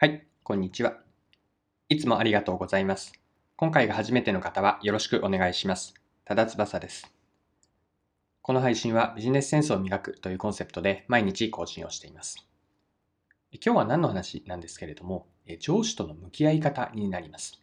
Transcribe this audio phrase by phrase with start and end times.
[0.00, 0.98] はい、こんにちは。
[1.88, 3.12] いつもありがとうございます。
[3.56, 5.92] 今回が初めての方はよろしくお願いします。
[6.24, 7.12] ただ翼です。
[8.40, 12.46] この配信はビジネスセンスを磨くというコンセプトで毎日更新をしています。
[13.54, 15.26] 今日は何の話なんですけれども、
[15.58, 17.60] 上司との向き合い方になります。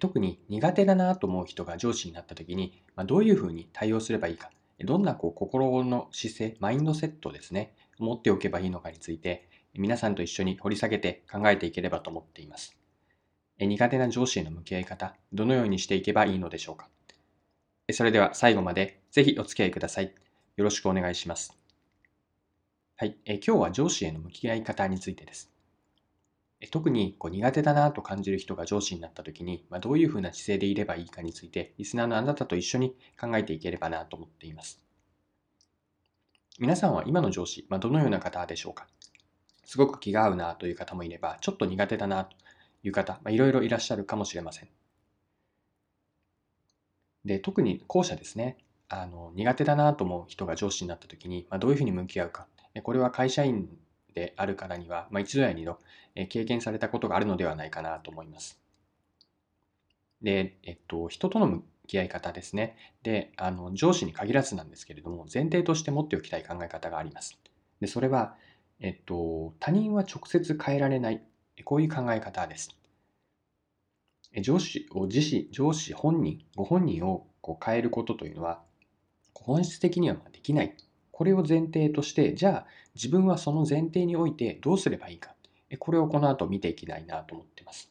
[0.00, 4.50] 特に苦手だなと思う人が上司になった時に、どういうふうに対応すればいいか、
[4.80, 9.48] どんなこう心の姿勢、マインドセットですね、持っておけばいいのかについて、
[9.78, 12.76] 皆さんと一緒に掘り下げて考えていければと思っています。
[13.58, 16.88] 苦手な上司への向き合い方、どのようにしていけばいいのでしょうか？
[17.92, 20.14] それでは最後までぜひお付き合いください。
[20.56, 21.56] よろしくお願いします。
[22.96, 25.50] はい、え今日は上司への向き合い方についてです。
[26.70, 34.80] 特にこう苦手だなと感じる人が上司になった時に、まあ、どういうふうな姿勢でいればいいかについて、リスナーのあなたと一緒に考えていければなと思っています。
[36.58, 38.88] 皆さんは今の上司、まあ、どのような方でしょうか？
[39.66, 42.36] すごく気が合うなという方もいれば、ちょっと苦手だなと
[42.82, 44.68] いう方、まあ、いろいろいらっしゃるかもしれません。
[47.24, 48.56] で、特に後者ですね。
[48.88, 52.46] あの苦手だなと思う人が上司になった時に、まあ、どういうふうに向き合うか。
[52.84, 53.68] これは会社員
[54.14, 55.78] であるからには、まあ、一度や二度
[56.28, 58.60] 経験されたことがあるのではないかなと思います。
[60.22, 62.76] で、えっと、人との向き合い方ですね。
[63.02, 67.36] で、あの上司に限らずなんですけれども、前提として持っておきたい考え方があります。
[67.80, 68.36] で、それは、
[68.80, 71.22] えっと、他人は直接変えられない、
[71.64, 72.76] こういう考え方です。
[74.42, 78.62] 上司を自身、上司本人、ご本人をこう変えることというのは、
[79.34, 80.76] 本質的にはできない。
[81.10, 85.34] これを前提として、じゃあ自分はその前提においてどうすればいいか。
[85.78, 87.90] これをこの後見ていきたいなと思っています。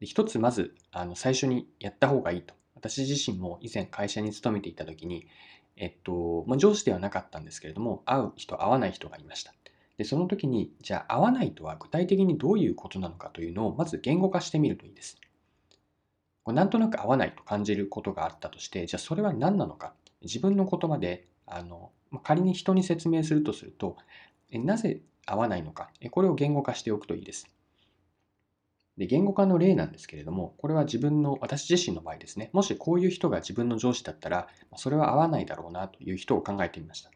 [0.00, 2.54] で一つまずあの最初にやった方がいいと。
[2.74, 5.26] 私自身も以前会社に勤めていた時に、
[5.76, 9.52] えっと、まあ、上司ではなかったんですけれども、会う人、会わない人がいました。
[9.96, 15.18] で、その時に、じゃあ会わないとは具体的にどういうことなのかというのをまず言語化してみるといいです。
[16.42, 19.94] これなんとなく合わないと感じることがあったとして、じゃあそれは何なのか。
[20.22, 21.90] 自分の言葉で、あの
[22.22, 23.96] 仮に人に説明するとすると、
[24.52, 25.90] なぜ合わないのか。
[26.10, 27.48] これを言語化しておくといいです。
[28.98, 37.10] で言語化の例なんですけれども、これは自分の、私自身の場合ですね、もしこういう人が自分の上司だったら、それは合わないだろうなという人を考えてみました。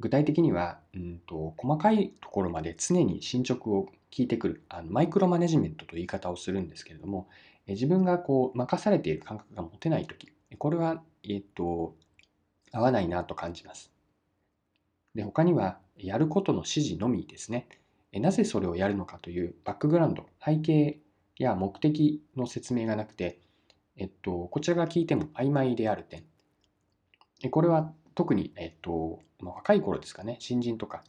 [0.00, 7.28] 具体的には、うんと、細かいところまで常に進捗を聞いてくるあのマイクロマネジメントという言い方をするんですけれども、
[7.66, 10.28] 自分がこう任されている感覚が持てないとき、
[10.58, 11.94] これは、えっと、
[12.72, 13.92] 合わないなと感じます。
[15.14, 17.68] で、他には、やることの指示のみですね。
[18.12, 20.98] なぜそれをやるのかというバックグラウンド、背景
[21.36, 23.38] や目的の説明がなくて、
[23.96, 26.24] えっと、こちらが聞いても曖昧である点。
[27.50, 31.04] これは特に、えっと、若い頃ですかね、新人とか、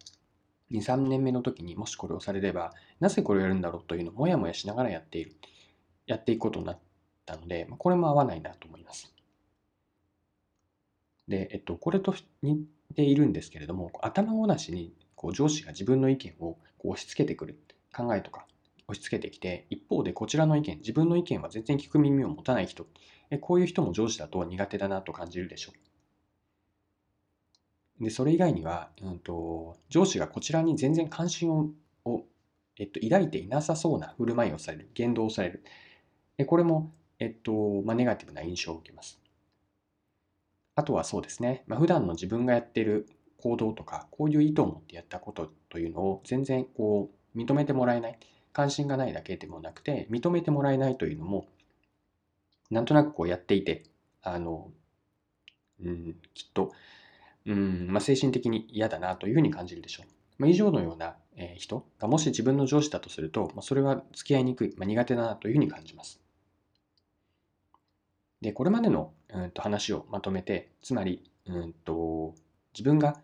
[0.72, 5.36] 2、3年目の時にもしこれをされれば、なぜこれをやるんだろうというのをもやもやしながらやっている、
[6.06, 6.80] やっていくことになっ
[7.26, 9.14] たので、これも合わないなと思います。
[11.28, 17.60] で、えっと、これと似ているんですけれども、頭ごなしにこう上司が自分の意見をこう押し付けてくる
[17.96, 18.48] 考えとか
[18.88, 22.88] 押し付けてきて、一方でこちらの意見、自分の意見は全然聞く耳を持たない人、
[23.40, 25.74] こういう人も上司だと苦手だなと感じるでしょ
[28.00, 28.04] う。
[28.04, 31.70] で、それ以外には、うんと、上司がこちらに全然関心を
[32.04, 32.26] を、
[32.78, 35.64] えっと、抱いていなさそうな振る舞いをされる、言動をされる。
[36.48, 39.22] これも、えっと、まあ、ネガティブな印象を受けます。
[40.74, 43.08] あとはそうですね、まあ、普段の自分がやっている
[43.42, 48.20] 行動とか、こういう意図を持ってやったことというのを全然こう認めてもらえない、
[48.54, 51.48] 関心がないだけでもなくて、認めてもらえないというのも、
[52.70, 53.84] なんとなくこうやっていて、
[54.22, 54.72] あの、
[55.84, 56.72] うん、きっと、
[57.46, 60.06] うんまあ、精神的に嫌だなというふうに感じるでしょう。
[60.38, 61.16] まあ、以上のような
[61.58, 66.20] 人がもし自分の上司だとすると、まあ、それは付き合いにくい、まあ、苦手だなというふうに感じます。
[68.42, 72.34] で、これまでの、うん、と話をまとめて、つまり、うんと、
[72.74, 73.22] 自分が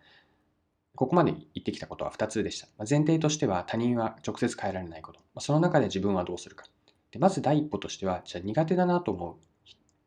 [0.96, 2.68] ここまで言ってきたことは2つでした。
[2.78, 5.20] ま前提としては他人は直接変えられないこと。
[5.36, 6.66] まその中で自分はどうするか。
[7.12, 9.36] でまず第一歩としては、じゃあ苦手だなと思う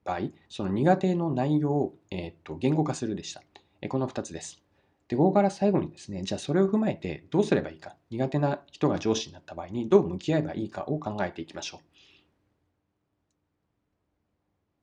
[0.04, 3.42] 場合、その苦手の内容を、えー、と言語化するでした。
[3.80, 4.60] えこの2つです。
[5.08, 7.96] で、ここから最後にですね、じゃあそれを踏まえてどうすればいいか。
[8.10, 11.89] 苦手な人が上司になった場合にどう向き合えばいいかを考えていきましょう。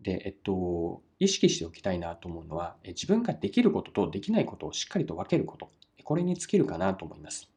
[0.01, 5.71] で、えっと、意識しておきたいなと思うのは、自分ができることとできないことをしっかりと分けること。
[6.03, 7.49] これに尽きるかなと思います。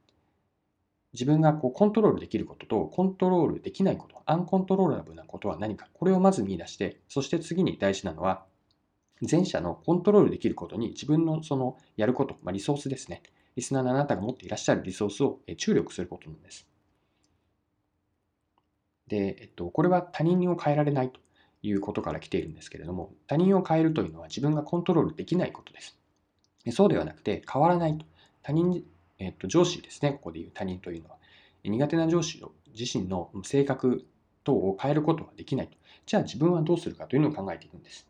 [1.12, 8.44] 自分がこうコントロールできることとコントロールできないこと、アンコントローラブなことは何か、これをまず見出して、そして次に大事なのは、
[9.31, 13.22] 前者のコントロールできることに自分のそのやること、まあ、リソースですね。
[13.56, 16.66] リスナーのあなたが持っていらっしゃるリソースを注力することなんです。
[19.08, 21.20] で、えっと、これは他人を変えられないと
[21.62, 25.98] いうことから来ているんですけれども、他人を変えるというのは自分がコントロールできないことです。
[26.72, 28.04] そうではなくて、変わらないと。
[28.42, 28.84] 他人、
[29.18, 31.16] えっと、上司ですね、ここでいう他人というのは。
[31.64, 34.06] 苦手な上司を自身の性格
[34.44, 35.76] 等を変えることはできないと。
[36.06, 38.08] じゃあ自分はどうするかというのを考えていくんです。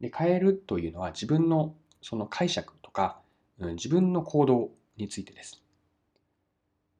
[0.00, 3.20] で変えるというのは自分のその解釈とか、
[3.58, 5.62] うん、自分の行動についてです。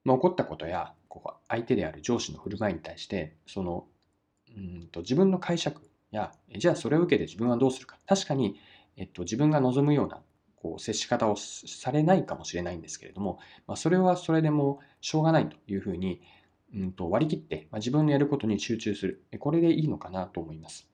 [0.05, 3.87] まあ、起こったことやここ相手である上司の振る舞いに対してその
[4.57, 8.57] うんと自分の解釈やじゃあそれを受けて自分はどうするか確かに、
[8.97, 10.23] えっと、自分が望むような
[10.57, 16.23] こう接し方をされないかもしれないんですけれども、まあ、それはそれでもしょうがないというふうに、
[16.75, 20.89] うん、と割り切って、まあ、自分のやることに集中するこれでいいのかなと思います。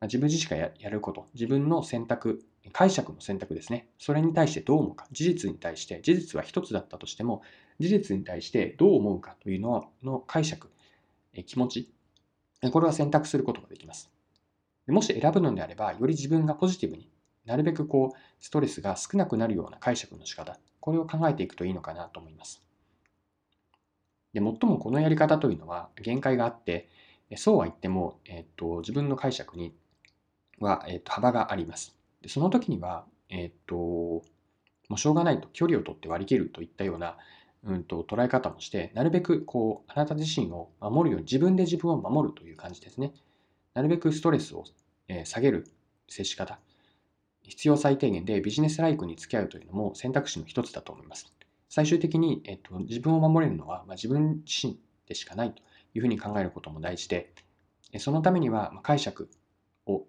[0.00, 2.42] ま自分自身がやること、自分の選択、
[2.72, 3.88] 解釈の選択ですね。
[3.98, 5.06] それに対してどう思うか。
[5.12, 7.42] 事実に対して、事実は一つだったとしても、
[7.78, 10.70] 事実に対してどう思うかというのの解釈、
[11.46, 11.92] 気持ち、
[12.68, 14.10] これは選択することができます。
[14.86, 17.08] もし選ぶのであれば、より自分がポジティブに、
[17.44, 22.62] なるべくこう、ストレスが少なくなるような解釈の仕方、これを考えていくといいのかなと思います。
[24.32, 26.88] で、最もこのやり方というのは限界があって、
[27.36, 29.74] そうは言っても、えっと、自分の解釈に
[30.58, 31.96] は、えっと、幅があります。
[32.22, 34.22] でその時には、えっと、も
[34.96, 37.16] うしょうがないと距離を取って割り切るといったような、
[37.64, 43.12] うんと、捉え方もして、なるべくこう、あなた自身を守るように、自分で自分を守るという感じですね。
[43.74, 44.64] なるべくストレスを、
[45.08, 45.66] え下げる
[46.08, 46.58] 接し方。
[47.42, 51.32] 必要最低限でビジネスライクに付き合うというのも選択肢の一つだと思います。
[51.68, 55.62] 最終的に、えっと、自分を守れるのは、まあ、自分自身でしかないと
[55.94, 57.32] いうふうに考えることも大事で、
[57.98, 59.28] そのためには、まあ、解釈
[59.86, 60.04] を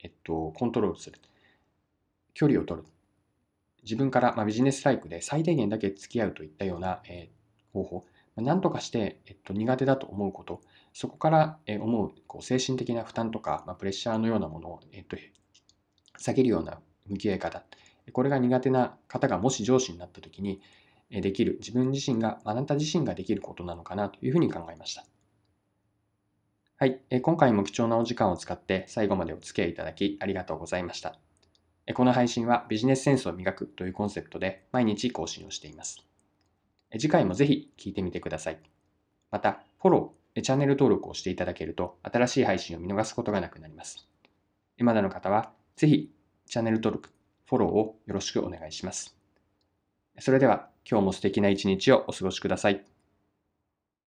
[0.00, 1.18] えっと、コントロールする。
[2.34, 2.86] 距離を取る。
[3.88, 7.30] 自分から、ま、ビジネスライクで最低限だけ付き合うといったような、え、
[7.72, 8.06] 方法。
[8.36, 10.60] 何とかして、えっと、苦手だと思うこと、
[10.92, 15.16] そこから、え思うこう精神的な負担とか、ま、プレッシャーのようなものを、えっと、
[16.18, 17.64] 下げるような向き合い方。
[18.12, 20.60] これが苦手な方がもし上司になった時に
[21.10, 25.04] できる、自分自身が、あなた自身ができることなのかなというふうに考えました。
[26.76, 31.18] はい、今回も貴重なお時間を使って最後までお付き合いいただきありがとうございました。
[31.94, 36.04] この配信はビジネスセンスを磨くというコンセプトで毎日更新をしています。
[36.92, 38.58] 次回もぜひ聞いてみてください。
[39.30, 44.06] また、フォロー、チャンネル登録をしていただけると新しい配信を見逃すことがなくなります。
[44.78, 46.10] まだの方はぜひ
[46.46, 47.10] チャンネル登録、
[47.46, 49.16] フォローをよろしくお願いします。
[50.18, 52.84] それでは今日も素敵な一日をお過ごしください。